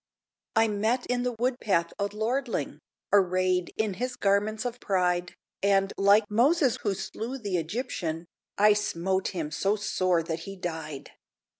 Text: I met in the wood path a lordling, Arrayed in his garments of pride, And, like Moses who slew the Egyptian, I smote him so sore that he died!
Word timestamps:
I 0.55 0.67
met 0.67 1.05
in 1.05 1.21
the 1.21 1.33
wood 1.33 1.59
path 1.59 1.93
a 1.99 2.07
lordling, 2.07 2.79
Arrayed 3.13 3.71
in 3.77 3.93
his 3.93 4.15
garments 4.15 4.65
of 4.65 4.79
pride, 4.79 5.35
And, 5.61 5.93
like 5.95 6.23
Moses 6.27 6.77
who 6.81 6.95
slew 6.95 7.37
the 7.37 7.57
Egyptian, 7.57 8.25
I 8.57 8.73
smote 8.73 9.27
him 9.27 9.51
so 9.51 9.75
sore 9.75 10.23
that 10.23 10.39
he 10.39 10.55
died! 10.55 11.11